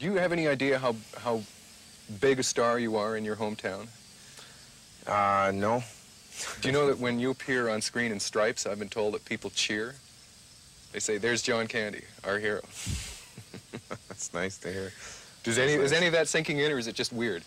[0.00, 1.42] Do you have any idea how, how
[2.22, 3.86] big a star you are in your hometown?
[5.06, 5.84] Uh, no.
[6.62, 9.26] Do you know that when you appear on screen in stripes, I've been told that
[9.26, 9.94] people cheer?
[10.92, 12.62] They say, there's John Candy, our hero.
[14.08, 14.90] That's nice to hear.
[15.42, 17.42] Does any, is any of that sinking in, or is it just weird?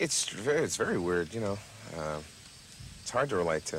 [0.00, 1.56] It's very, it's very weird, you know.
[1.96, 2.18] Uh,
[3.00, 3.76] it's hard to relate to.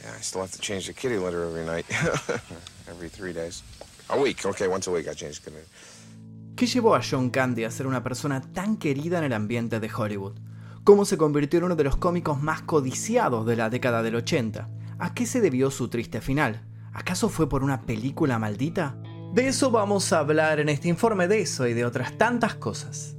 [0.00, 1.86] Yeah, I still have to change the kitty litter every night,
[2.88, 3.64] every three days.
[4.10, 5.70] A week, okay, once a week I change the kitty litter.
[6.56, 9.90] ¿Qué llevó a John Candy a ser una persona tan querida en el ambiente de
[9.92, 10.38] Hollywood?
[10.84, 14.68] ¿Cómo se convirtió en uno de los cómicos más codiciados de la década del 80?
[15.00, 16.64] ¿A qué se debió su triste final?
[16.92, 18.96] ¿Acaso fue por una película maldita?
[19.32, 23.16] De eso vamos a hablar en este informe de eso y de otras tantas cosas.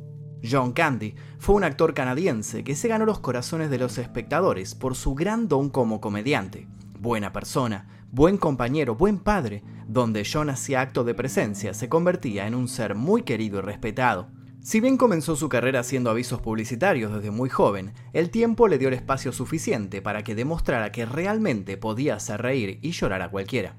[0.49, 4.95] John Candy fue un actor canadiense que se ganó los corazones de los espectadores por
[4.95, 6.70] su gran don como comediante.
[7.05, 12.55] Buena persona, buen compañero, buen padre, donde John hacía acto de presencia se convertía en
[12.55, 14.29] un ser muy querido y respetado.
[14.59, 18.87] Si bien comenzó su carrera haciendo avisos publicitarios desde muy joven, el tiempo le dio
[18.87, 23.75] el espacio suficiente para que demostrara que realmente podía hacer reír y llorar a cualquiera.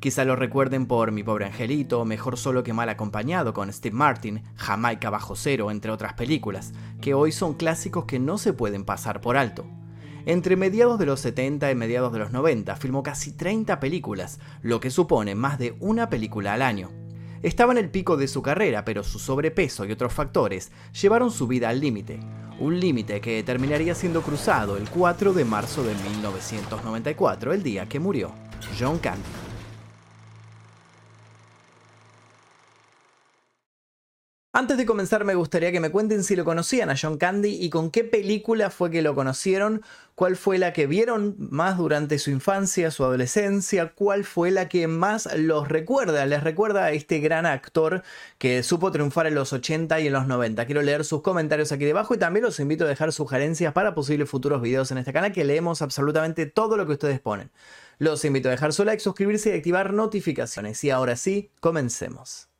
[0.00, 4.42] Quizá lo recuerden por Mi pobre angelito, Mejor solo que mal acompañado con Steve Martin,
[4.56, 9.20] Jamaica bajo cero, entre otras películas, que hoy son clásicos que no se pueden pasar
[9.20, 9.64] por alto.
[10.26, 14.80] Entre mediados de los 70 y mediados de los 90 filmó casi 30 películas, lo
[14.80, 16.90] que supone más de una película al año.
[17.42, 21.46] Estaba en el pico de su carrera, pero su sobrepeso y otros factores llevaron su
[21.46, 22.20] vida al límite.
[22.58, 28.00] Un límite que terminaría siendo cruzado el 4 de marzo de 1994, el día que
[28.00, 28.32] murió
[28.78, 29.43] John Candy.
[34.56, 37.70] Antes de comenzar me gustaría que me cuenten si lo conocían a John Candy y
[37.70, 39.82] con qué película fue que lo conocieron,
[40.14, 44.86] cuál fue la que vieron más durante su infancia, su adolescencia, cuál fue la que
[44.86, 48.04] más los recuerda, les recuerda a este gran actor
[48.38, 50.64] que supo triunfar en los 80 y en los 90.
[50.66, 54.30] Quiero leer sus comentarios aquí debajo y también los invito a dejar sugerencias para posibles
[54.30, 57.50] futuros videos en este canal que leemos absolutamente todo lo que ustedes ponen.
[57.98, 60.84] Los invito a dejar su like, suscribirse y activar notificaciones.
[60.84, 62.53] Y ahora sí, comencemos.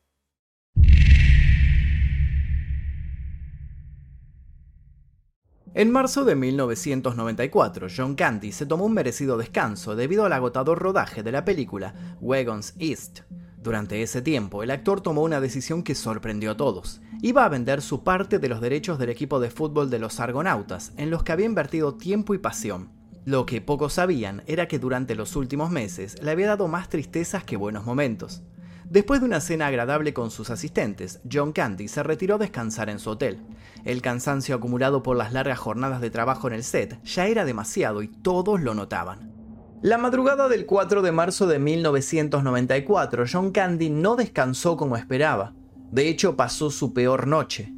[5.77, 11.21] En marzo de 1994, John Candy se tomó un merecido descanso debido al agotador rodaje
[11.21, 13.23] de la película Wagons East.
[13.61, 17.01] Durante ese tiempo, el actor tomó una decisión que sorprendió a todos.
[17.21, 20.93] Iba a vender su parte de los derechos del equipo de fútbol de los Argonautas,
[20.95, 22.93] en los que había invertido tiempo y pasión.
[23.25, 27.43] Lo que pocos sabían era que durante los últimos meses le había dado más tristezas
[27.43, 28.43] que buenos momentos.
[28.89, 32.99] Después de una cena agradable con sus asistentes, John Candy se retiró a descansar en
[32.99, 33.39] su hotel.
[33.83, 38.03] El cansancio acumulado por las largas jornadas de trabajo en el set ya era demasiado
[38.03, 39.33] y todos lo notaban.
[39.81, 45.53] La madrugada del 4 de marzo de 1994, John Candy no descansó como esperaba.
[45.91, 47.73] De hecho, pasó su peor noche.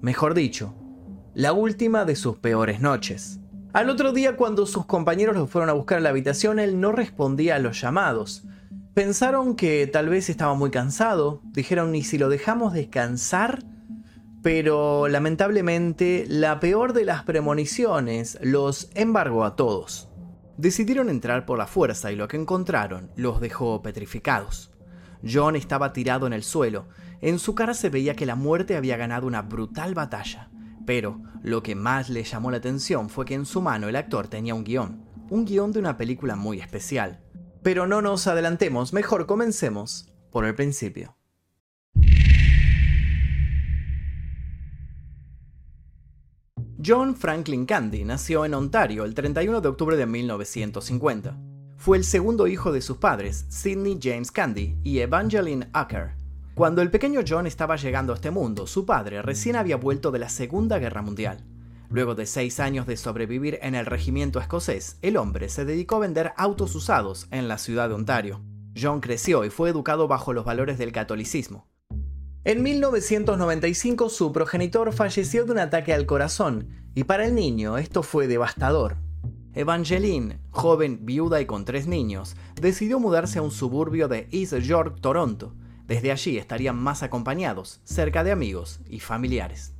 [0.00, 0.74] Mejor dicho,
[1.34, 3.40] la última de sus peores noches.
[3.72, 6.92] Al otro día, cuando sus compañeros lo fueron a buscar a la habitación, él no
[6.92, 8.44] respondía a los llamados.
[8.94, 13.64] Pensaron que tal vez estaba muy cansado, dijeron, ¿y si lo dejamos descansar?
[14.42, 20.10] Pero lamentablemente la peor de las premoniciones los embargó a todos.
[20.58, 24.72] Decidieron entrar por la fuerza y lo que encontraron los dejó petrificados.
[25.26, 26.88] John estaba tirado en el suelo,
[27.22, 30.50] en su cara se veía que la muerte había ganado una brutal batalla,
[30.84, 34.28] pero lo que más le llamó la atención fue que en su mano el actor
[34.28, 37.20] tenía un guion, un guion de una película muy especial.
[37.62, 41.16] Pero no nos adelantemos, mejor comencemos por el principio.
[46.84, 51.38] John Franklin Candy nació en Ontario el 31 de octubre de 1950.
[51.76, 56.16] Fue el segundo hijo de sus padres, Sidney James Candy y Evangeline Acker.
[56.54, 60.18] Cuando el pequeño John estaba llegando a este mundo, su padre recién había vuelto de
[60.18, 61.44] la Segunda Guerra Mundial.
[61.92, 66.00] Luego de seis años de sobrevivir en el regimiento escocés, el hombre se dedicó a
[66.00, 68.40] vender autos usados en la ciudad de Ontario.
[68.74, 71.68] John creció y fue educado bajo los valores del catolicismo.
[72.44, 78.02] En 1995 su progenitor falleció de un ataque al corazón, y para el niño esto
[78.02, 78.96] fue devastador.
[79.52, 84.96] Evangeline, joven, viuda y con tres niños, decidió mudarse a un suburbio de East York,
[85.02, 85.54] Toronto.
[85.86, 89.71] Desde allí estarían más acompañados, cerca de amigos y familiares.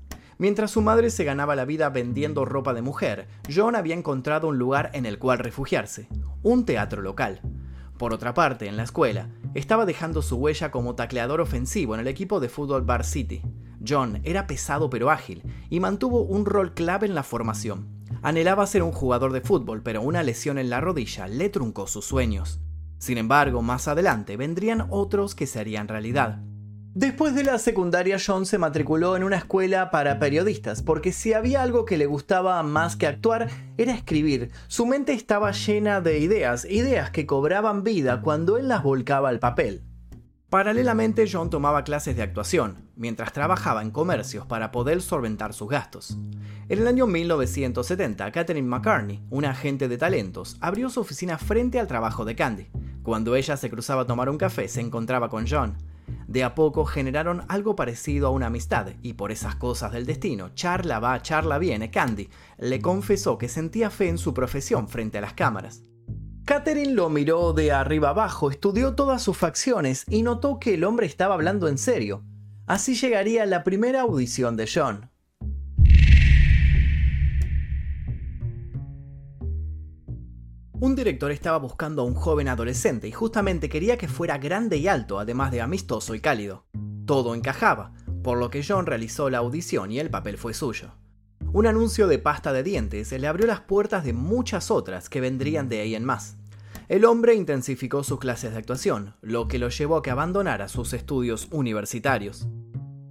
[0.43, 4.59] Mientras su madre se ganaba la vida vendiendo ropa de mujer, John había encontrado un
[4.59, 6.09] lugar en el cual refugiarse,
[6.43, 7.41] un teatro local.
[7.97, 12.09] Por otra parte, en la escuela, estaba dejando su huella como tacleador ofensivo en el
[12.09, 13.41] equipo de fútbol Bar City.
[13.87, 17.87] John era pesado pero ágil y mantuvo un rol clave en la formación.
[18.21, 22.05] Anhelaba ser un jugador de fútbol, pero una lesión en la rodilla le truncó sus
[22.05, 22.59] sueños.
[22.99, 26.43] Sin embargo, más adelante vendrían otros que se harían realidad.
[26.95, 31.63] Después de la secundaria, John se matriculó en una escuela para periodistas, porque si había
[31.63, 33.49] algo que le gustaba más que actuar,
[33.79, 34.51] era escribir.
[34.69, 39.39] Su mente estaba llena de ideas, ideas que cobraban vida cuando él las volcaba al
[39.39, 39.85] papel.
[40.51, 46.19] Paralelamente, John tomaba clases de actuación, mientras trabajaba en comercios para poder solventar sus gastos.
[46.69, 51.87] En el año 1970, Catherine McCartney, una agente de talentos, abrió su oficina frente al
[51.87, 52.69] trabajo de Candy.
[53.03, 55.79] Cuando ella se cruzaba a tomar un café, se encontraba con John.
[56.27, 60.55] De a poco generaron algo parecido a una amistad, y por esas cosas del destino,
[60.55, 62.29] charla va, charla viene, Candy
[62.59, 65.85] le confesó que sentía fe en su profesión frente a las cámaras.
[66.45, 71.07] Catherine lo miró de arriba abajo, estudió todas sus facciones y notó que el hombre
[71.07, 72.25] estaba hablando en serio.
[72.67, 75.12] Así llegaría la primera audición de John.
[80.83, 84.89] Un director estaba buscando a un joven adolescente y justamente quería que fuera grande y
[84.89, 86.65] alto, además de amistoso y cálido.
[87.07, 87.93] Todo encajaba,
[88.25, 90.97] por lo que John realizó la audición y el papel fue suyo.
[91.53, 95.69] Un anuncio de pasta de dientes le abrió las puertas de muchas otras que vendrían
[95.69, 96.37] de ahí en más.
[96.89, 100.95] El hombre intensificó sus clases de actuación, lo que lo llevó a que abandonara sus
[100.95, 102.49] estudios universitarios.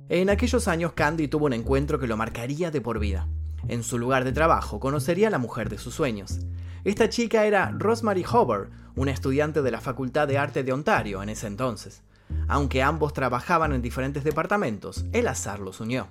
[0.10, 3.30] En aquellos años Candy tuvo un encuentro que lo marcaría de por vida.
[3.68, 6.40] En su lugar de trabajo conocería a la mujer de sus sueños.
[6.84, 11.30] Esta chica era Rosemary Hover, una estudiante de la Facultad de Arte de Ontario en
[11.30, 12.04] ese entonces.
[12.48, 16.08] Aunque ambos trabajaban en diferentes departamentos, el azar los unió.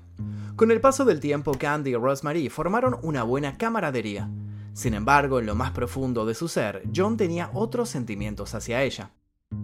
[0.56, 4.29] Con el paso del tiempo, Candy y Rosemary formaron una buena camaradería.
[4.73, 9.11] Sin embargo, en lo más profundo de su ser, John tenía otros sentimientos hacia ella.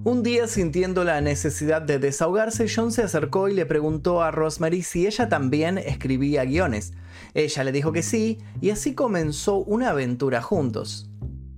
[0.06, 4.82] Un día, sintiendo la necesidad de desahogarse, John se acercó y le preguntó a Rosemary
[4.82, 6.92] si ella también escribía guiones.
[7.34, 11.10] Ella le dijo que sí, y así comenzó una aventura juntos.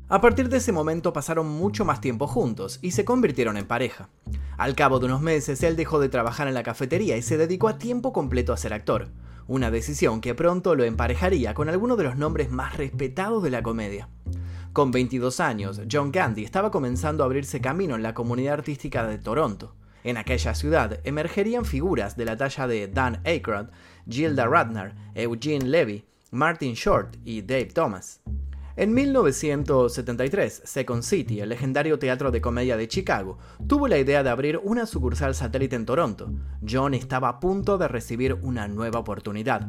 [0.08, 4.08] A partir de ese momento pasaron mucho más tiempo juntos y se convirtieron en pareja.
[4.56, 7.68] Al cabo de unos meses, él dejó de trabajar en la cafetería y se dedicó
[7.68, 9.08] a tiempo completo a ser actor,
[9.46, 13.62] una decisión que pronto lo emparejaría con algunos de los nombres más respetados de la
[13.62, 14.08] comedia.
[14.78, 19.18] Con 22 años, John Candy estaba comenzando a abrirse camino en la comunidad artística de
[19.18, 19.74] Toronto.
[20.04, 23.70] En aquella ciudad emergerían figuras de la talla de Dan Aykroyd,
[24.08, 28.20] Gilda Radner, Eugene Levy, Martin Short y Dave Thomas.
[28.76, 34.30] En 1973, Second City, el legendario teatro de comedia de Chicago, tuvo la idea de
[34.30, 36.30] abrir una sucursal satélite en Toronto.
[36.64, 39.66] John estaba a punto de recibir una nueva oportunidad.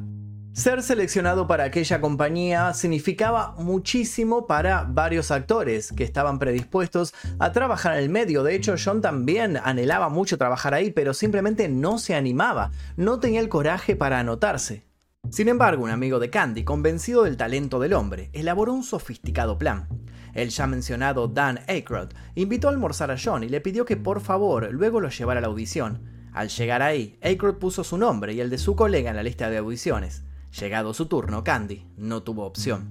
[0.59, 7.94] Ser seleccionado para aquella compañía significaba muchísimo para varios actores que estaban predispuestos a trabajar
[7.94, 8.44] en el medio.
[8.44, 13.39] De hecho, John también anhelaba mucho trabajar ahí, pero simplemente no se animaba, no tenía
[13.39, 14.83] el coraje para anotarse.
[15.29, 19.88] Sin embargo, un amigo de Candy, convencido del talento del hombre, elaboró un sofisticado plan.
[20.33, 24.19] El ya mencionado Dan Aykroyd invitó a almorzar a John y le pidió que por
[24.19, 26.03] favor luego lo llevara a la audición.
[26.33, 29.50] Al llegar ahí, Aykroyd puso su nombre y el de su colega en la lista
[29.50, 30.25] de audiciones.
[30.57, 32.90] Llegado su turno, Candy no tuvo opción.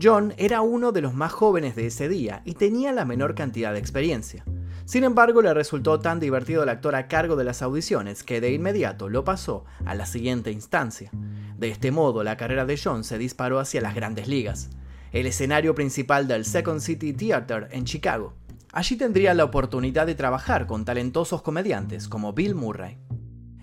[0.00, 3.72] John era uno de los más jóvenes de ese día y tenía la menor cantidad
[3.72, 4.44] de experiencia.
[4.84, 8.52] Sin embargo, le resultó tan divertido el actor a cargo de las audiciones que de
[8.52, 11.10] inmediato lo pasó a la siguiente instancia.
[11.56, 14.70] De este modo, la carrera de John se disparó hacia las grandes ligas,
[15.12, 18.34] el escenario principal del Second City Theater en Chicago.
[18.72, 22.98] Allí tendría la oportunidad de trabajar con talentosos comediantes como Bill Murray.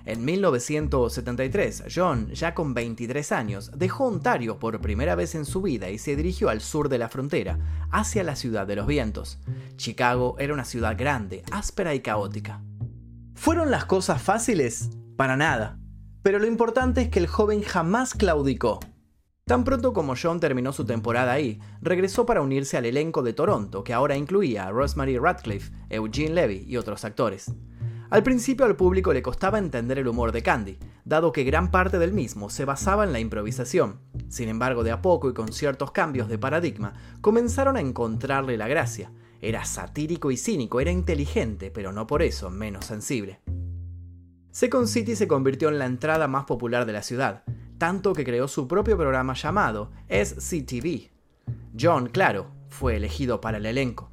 [0.05, 5.89] En 1973, John, ya con 23 años, dejó Ontario por primera vez en su vida
[5.89, 9.39] y se dirigió al sur de la frontera, hacia la ciudad de los vientos.
[9.77, 12.62] Chicago era una ciudad grande, áspera y caótica.
[13.33, 14.89] ¿Fueron las cosas fáciles?
[15.15, 15.79] Para nada.
[16.22, 18.79] Pero lo importante es que el joven jamás claudicó.
[19.45, 23.83] Tan pronto como John terminó su temporada ahí, regresó para unirse al elenco de Toronto,
[23.83, 27.53] que ahora incluía a Rosemary Radcliffe, Eugene Levy y otros actores.
[28.13, 31.98] Al principio al público le costaba entender el humor de Candy, dado que gran parte
[31.98, 34.01] del mismo se basaba en la improvisación.
[34.29, 38.67] Sin embargo, de a poco y con ciertos cambios de paradigma, comenzaron a encontrarle la
[38.67, 39.12] gracia.
[39.41, 43.39] Era satírico y cínico, era inteligente, pero no por eso menos sensible.
[44.51, 47.43] Second City se convirtió en la entrada más popular de la ciudad,
[47.79, 51.10] tanto que creó su propio programa llamado SCTV.
[51.82, 54.12] John, claro, fue elegido para el elenco.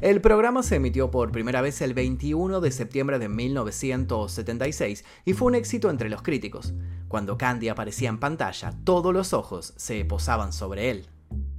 [0.00, 5.48] El programa se emitió por primera vez el 21 de septiembre de 1976 y fue
[5.48, 6.72] un éxito entre los críticos.
[7.06, 11.06] Cuando Candy aparecía en pantalla, todos los ojos se posaban sobre él.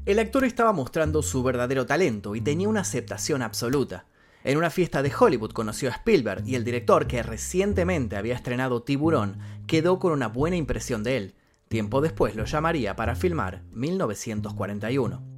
[0.07, 4.07] El actor estaba mostrando su verdadero talento y tenía una aceptación absoluta.
[4.43, 8.81] En una fiesta de Hollywood conoció a Spielberg y el director, que recientemente había estrenado
[8.81, 11.35] Tiburón, quedó con una buena impresión de él.
[11.67, 15.30] Tiempo después lo llamaría para filmar 1941.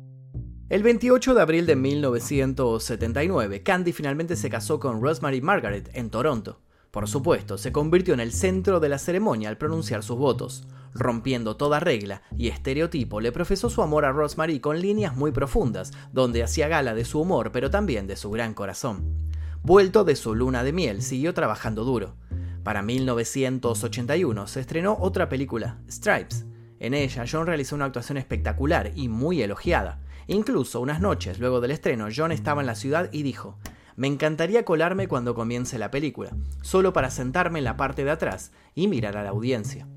[0.74, 6.62] El 28 de abril de 1979, Candy finalmente se casó con Rosemary Margaret en Toronto.
[6.89, 10.68] Por supuesto, se convirtió en el centro de la ceremonia al pronunciar sus votos.
[10.96, 15.92] Rompiendo toda regla y estereotipo, le profesó su amor a Rosemary con líneas muy profundas,
[16.12, 19.30] donde hacía gala de su humor pero también de su gran corazón.
[19.62, 22.15] Vuelto de su luna de miel, siguió trabajando duro.
[22.63, 26.48] Para 1981 se estrenó otra película, Stripes.
[26.80, 30.03] En ella, John realizó una actuación espectacular y muy elogiada.
[30.27, 33.58] Incluso unas noches luego del estreno, John estaba en la ciudad y dijo,
[33.96, 38.51] me encantaría colarme cuando comience la película, solo para sentarme en la parte de atrás
[38.74, 39.88] y mirar a la audiencia.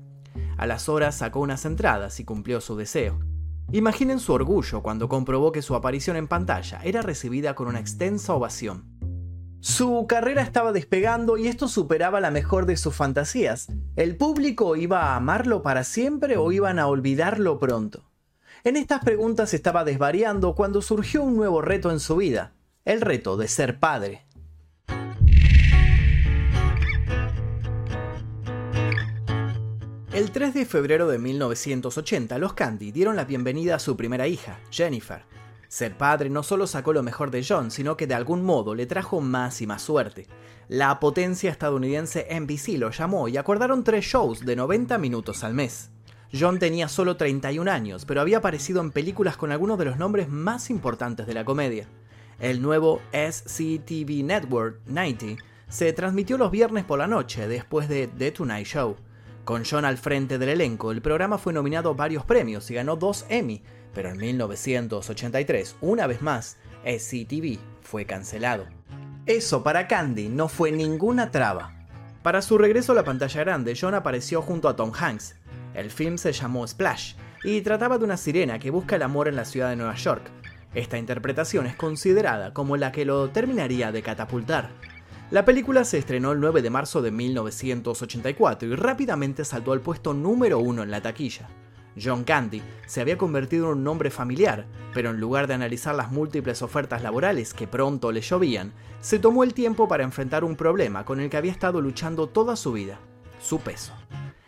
[0.57, 3.19] A las horas sacó unas entradas y cumplió su deseo.
[3.71, 8.33] Imaginen su orgullo cuando comprobó que su aparición en pantalla era recibida con una extensa
[8.33, 8.85] ovación.
[9.59, 13.67] Su carrera estaba despegando y esto superaba la mejor de sus fantasías.
[13.95, 18.06] ¿El público iba a amarlo para siempre o iban a olvidarlo pronto?
[18.63, 22.53] En estas preguntas estaba desvariando cuando surgió un nuevo reto en su vida,
[22.85, 24.25] el reto de ser padre.
[30.11, 34.59] El 3 de febrero de 1980, los Candy dieron la bienvenida a su primera hija,
[34.71, 35.21] Jennifer.
[35.67, 38.87] Ser padre no solo sacó lo mejor de John, sino que de algún modo le
[38.87, 40.25] trajo más y más suerte.
[40.67, 45.91] La potencia estadounidense NBC lo llamó y acordaron tres shows de 90 minutos al mes.
[46.33, 50.27] John tenía solo 31 años, pero había aparecido en películas con algunos de los nombres
[50.27, 51.87] más importantes de la comedia.
[52.39, 58.31] El nuevo SCTV Network 90 se transmitió los viernes por la noche después de The
[58.31, 58.97] Tonight Show.
[59.45, 62.97] Con John al frente del elenco, el programa fue nominado a varios premios y ganó
[62.97, 68.65] dos Emmy, pero en 1983, una vez más, SCTV fue cancelado.
[69.25, 71.73] Eso para Candy no fue ninguna traba.
[72.23, 75.36] Para su regreso a la pantalla grande, John apareció junto a Tom Hanks.
[75.77, 77.13] El film se llamó Splash
[77.45, 80.29] y trataba de una sirena que busca el amor en la ciudad de Nueva York,
[80.77, 84.69] esta interpretación es considerada como la que lo terminaría de catapultar.
[85.31, 90.13] La película se estrenó el 9 de marzo de 1984 y rápidamente saltó al puesto
[90.13, 91.47] número uno en la taquilla.
[91.99, 96.11] John Candy se había convertido en un nombre familiar, pero en lugar de analizar las
[96.11, 101.05] múltiples ofertas laborales que pronto le llovían, se tomó el tiempo para enfrentar un problema
[101.05, 102.99] con el que había estado luchando toda su vida,
[103.41, 103.93] su peso.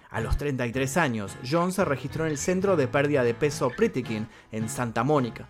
[0.09, 4.27] A los 33 años, John se registró en el Centro de Pérdida de Peso Pritikin
[4.51, 5.47] en Santa Mónica.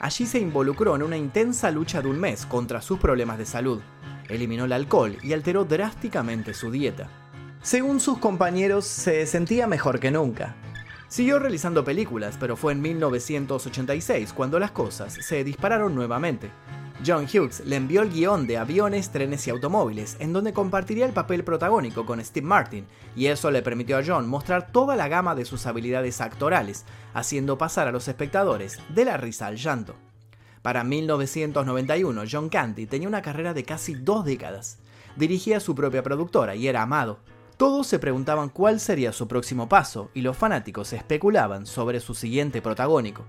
[0.00, 3.80] Allí se involucró en una intensa lucha de un mes contra sus problemas de salud.
[4.28, 7.08] Eliminó el alcohol y alteró drásticamente su dieta.
[7.62, 10.56] Según sus compañeros, se sentía mejor que nunca.
[11.06, 16.50] Siguió realizando películas, pero fue en 1986 cuando las cosas se dispararon nuevamente.
[17.04, 21.12] John Hughes le envió el guion de Aviones, Trenes y Automóviles, en donde compartiría el
[21.12, 25.34] papel protagónico con Steve Martin, y eso le permitió a John mostrar toda la gama
[25.34, 29.96] de sus habilidades actorales, haciendo pasar a los espectadores de la risa al llanto.
[30.62, 34.78] Para 1991, John Candy tenía una carrera de casi dos décadas.
[35.16, 37.18] Dirigía su propia productora y era amado.
[37.56, 42.62] Todos se preguntaban cuál sería su próximo paso y los fanáticos especulaban sobre su siguiente
[42.62, 43.24] protagónico.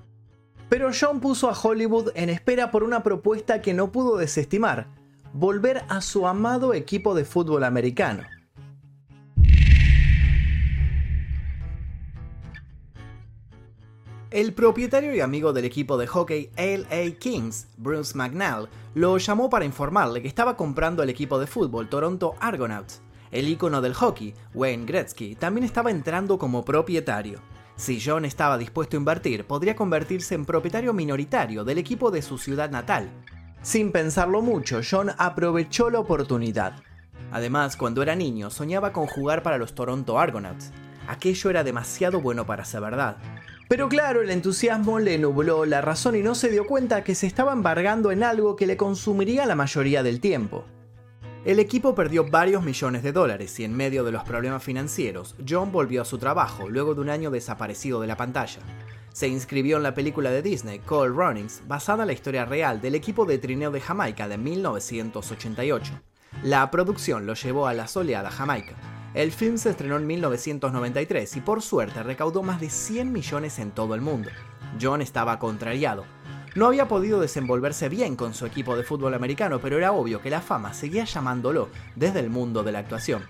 [0.74, 4.88] Pero John puso a Hollywood en espera por una propuesta que no pudo desestimar,
[5.32, 8.24] volver a su amado equipo de fútbol americano.
[14.32, 19.66] El propietario y amigo del equipo de hockey LA Kings, Bruce McNall, lo llamó para
[19.66, 23.04] informarle que estaba comprando el equipo de fútbol Toronto Argonauts.
[23.30, 27.53] El ícono del hockey, Wayne Gretzky, también estaba entrando como propietario.
[27.76, 32.38] Si John estaba dispuesto a invertir, podría convertirse en propietario minoritario del equipo de su
[32.38, 33.10] ciudad natal.
[33.62, 36.74] Sin pensarlo mucho, John aprovechó la oportunidad.
[37.32, 40.72] Además, cuando era niño, soñaba con jugar para los Toronto Argonauts.
[41.08, 43.18] Aquello era demasiado bueno para ser verdad.
[43.68, 47.26] Pero claro, el entusiasmo le nubló la razón y no se dio cuenta que se
[47.26, 50.66] estaba embargando en algo que le consumiría la mayoría del tiempo.
[51.46, 55.74] El equipo perdió varios millones de dólares y en medio de los problemas financieros, John
[55.74, 58.62] volvió a su trabajo luego de un año desaparecido de la pantalla.
[59.12, 62.96] Se inscribió en la película de Disney Call Runnings, basada en la historia real del
[62.96, 65.92] equipo de trineo de Jamaica de 1988.
[66.44, 68.76] La producción lo llevó a la soleada Jamaica.
[69.14, 73.72] El film se estrenó en 1993 y por suerte recaudó más de 100 millones en
[73.72, 74.30] todo el mundo.
[74.82, 76.06] John estaba contrariado,
[76.56, 80.30] no había podido desenvolverse bien con su equipo de fútbol americano, pero era obvio que
[80.30, 83.24] la fama seguía llamándolo desde el mundo de la actuación.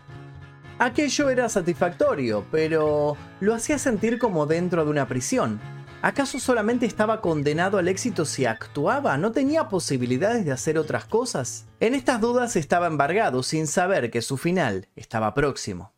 [0.80, 5.62] Aquello era satisfactorio, pero lo hacía sentir como dentro de una prisión.
[6.02, 9.18] ¿Acaso solamente estaba condenado al éxito si actuaba?
[9.18, 11.66] ¿No tenía posibilidades de hacer otras cosas?
[11.80, 15.93] En estas dudas estaba embargado sin saber que su final estaba próximo.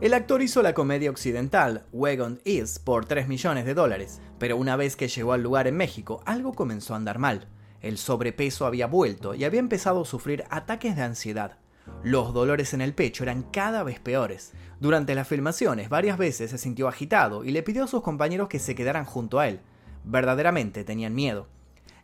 [0.00, 4.76] El actor hizo la comedia occidental Wagon Is por 3 millones de dólares, pero una
[4.76, 7.48] vez que llegó al lugar en México, algo comenzó a andar mal.
[7.80, 11.58] El sobrepeso había vuelto y había empezado a sufrir ataques de ansiedad.
[12.04, 14.52] Los dolores en el pecho eran cada vez peores.
[14.78, 18.60] Durante las filmaciones varias veces se sintió agitado y le pidió a sus compañeros que
[18.60, 19.58] se quedaran junto a él.
[20.04, 21.48] Verdaderamente tenían miedo.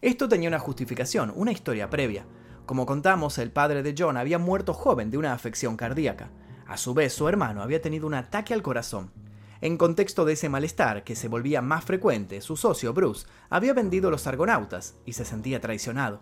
[0.00, 2.26] Esto tenía una justificación, una historia previa.
[2.66, 6.30] Como contamos, el padre de John había muerto joven de una afección cardíaca.
[6.66, 9.10] A su vez, su hermano había tenido un ataque al corazón.
[9.60, 14.10] En contexto de ese malestar que se volvía más frecuente, su socio Bruce había vendido
[14.10, 16.20] los argonautas y se sentía traicionado.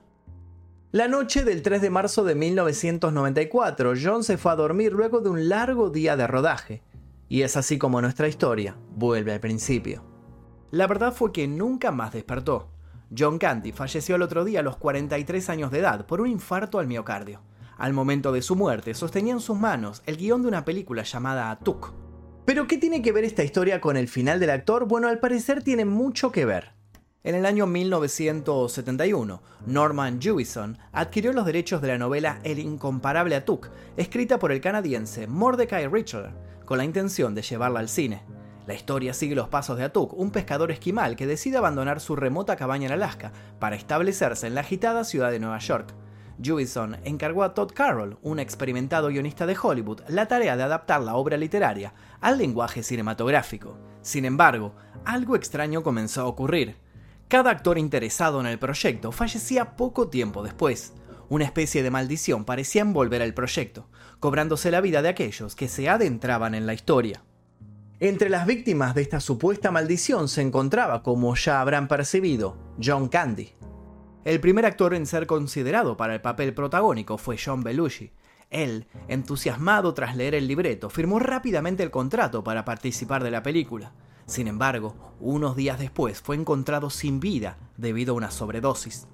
[0.93, 5.31] La noche del 3 de marzo de 1994, John se fue a dormir luego de
[5.31, 6.83] un largo día de rodaje.
[7.29, 10.05] Y es así como nuestra historia vuelve al principio.
[10.71, 12.69] La verdad fue que nunca más despertó.
[13.17, 16.79] John Candy falleció el otro día a los 43 años de edad por un infarto
[16.79, 17.41] al miocardio.
[17.83, 21.51] Al momento de su muerte sostenía en sus manos el guion de una película llamada
[21.51, 21.93] Atuk.
[22.45, 24.87] Pero ¿qué tiene que ver esta historia con el final del actor?
[24.87, 26.75] Bueno, al parecer tiene mucho que ver.
[27.25, 33.71] En el año 1971, Norman Jewison adquirió los derechos de la novela El incomparable Atuk,
[33.97, 36.31] escrita por el canadiense Mordecai Richler,
[36.65, 38.23] con la intención de llevarla al cine.
[38.65, 42.55] La historia sigue los pasos de Atuk, un pescador esquimal que decide abandonar su remota
[42.55, 45.97] cabaña en Alaska para establecerse en la agitada ciudad de Nueva York.
[46.41, 51.17] Jewison encargó a Todd Carroll, un experimentado guionista de Hollywood, la tarea de adaptar la
[51.17, 53.77] obra literaria al lenguaje cinematográfico.
[54.03, 54.75] Sin embargo,
[55.05, 56.77] algo extraño comenzó a ocurrir.
[57.29, 60.93] Cada actor interesado en el proyecto fallecía poco tiempo después.
[61.29, 63.89] Una especie de maldición parecía envolver el proyecto,
[64.21, 67.23] cobrándose la vida de aquellos que se adentraban en la historia.
[68.01, 73.55] Entre las víctimas de esta supuesta maldición se encontraba, como ya habrán percibido, John Candy.
[74.25, 78.13] El primer actor en ser considerado para el papel protagónico fue John Belushi.
[78.51, 83.93] Él, entusiasmado tras leer el libreto, firmó rápidamente el contrato para participar de la película.
[84.27, 89.09] Sin embargo, unos días después fue encontrado sin vida debido a una sobredosis.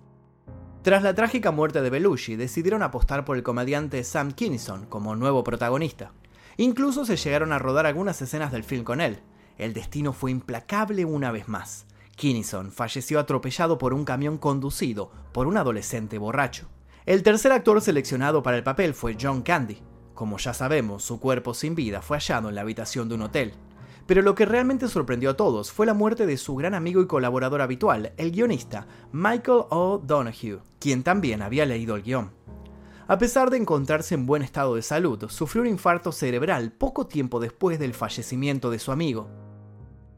[0.83, 5.43] Tras la trágica muerte de Belushi, decidieron apostar por el comediante Sam Kinison como nuevo
[5.43, 6.13] protagonista.
[6.59, 9.21] Incluso se llegaron a rodar algunas escenas del film con él.
[9.57, 11.87] El destino fue implacable una vez más.
[12.19, 16.69] Kinison falleció atropellado por un camión conducido por un adolescente borracho.
[17.07, 19.79] El tercer actor seleccionado para el papel fue John Candy.
[20.15, 23.55] Como ya sabemos, su cuerpo sin vida fue hallado en la habitación de un hotel.
[24.07, 27.07] Pero lo que realmente sorprendió a todos fue la muerte de su gran amigo y
[27.07, 32.33] colaborador habitual, el guionista Michael O'Donoghue, quien también había leído el guion.
[33.07, 37.39] A pesar de encontrarse en buen estado de salud, sufrió un infarto cerebral poco tiempo
[37.39, 39.48] después del fallecimiento de su amigo.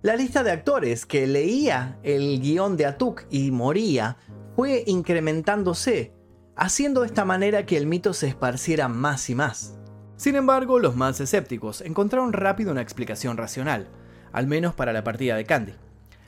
[0.02, 4.16] La lista de actores que leía el guion de Atuk y moría
[4.56, 6.14] fue incrementándose,
[6.56, 9.78] haciendo de esta manera que el mito se esparciera más y más.
[10.16, 13.88] Sin embargo, los más escépticos encontraron rápido una explicación racional,
[14.32, 15.74] al menos para la partida de Candy.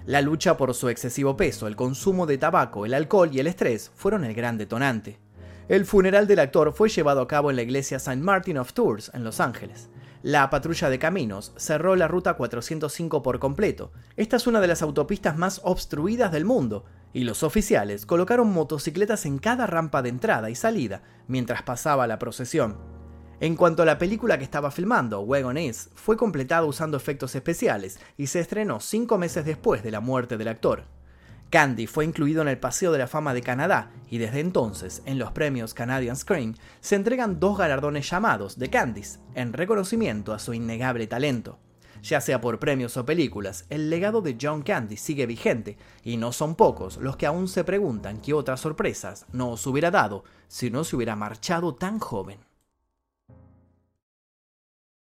[0.05, 3.91] La lucha por su excesivo peso, el consumo de tabaco, el alcohol y el estrés
[3.95, 5.19] fueron el gran detonante.
[5.69, 8.21] El funeral del actor fue llevado a cabo en la iglesia St.
[8.21, 9.89] Martin of Tours, en Los Ángeles.
[10.23, 13.91] La patrulla de caminos cerró la ruta 405 por completo.
[14.17, 19.27] Esta es una de las autopistas más obstruidas del mundo, y los oficiales colocaron motocicletas
[19.27, 22.79] en cada rampa de entrada y salida mientras pasaba la procesión.
[23.41, 27.99] En cuanto a la película que estaba filmando, Wagon Is, fue completada usando efectos especiales
[28.17, 30.85] y se estrenó cinco meses después de la muerte del actor.
[31.53, 35.19] Candy fue incluido en el Paseo de la Fama de Canadá y desde entonces, en
[35.19, 40.55] los premios Canadian Screen, se entregan dos galardones llamados The Candys, en reconocimiento a su
[40.55, 41.59] innegable talento.
[42.03, 46.33] Ya sea por premios o películas, el legado de John Candy sigue vigente y no
[46.33, 50.85] son pocos los que aún se preguntan qué otras sorpresas nos hubiera dado si no
[50.85, 52.39] se hubiera marchado tan joven.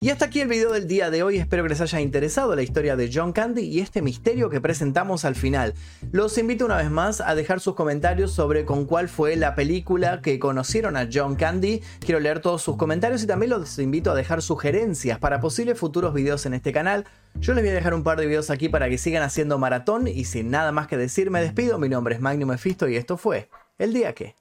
[0.01, 2.61] Y hasta aquí el video del día de hoy, espero que les haya interesado la
[2.61, 5.73] historia de John Candy y este misterio que presentamos al final.
[6.13, 10.21] Los invito una vez más a dejar sus comentarios sobre con cuál fue la película
[10.21, 11.81] que conocieron a John Candy.
[11.99, 16.13] Quiero leer todos sus comentarios y también los invito a dejar sugerencias para posibles futuros
[16.13, 17.05] videos en este canal.
[17.35, 20.07] Yo les voy a dejar un par de videos aquí para que sigan haciendo maratón
[20.07, 21.77] y sin nada más que decir me despido.
[21.77, 24.33] Mi nombre es Magnum Mephisto y esto fue El Día Que.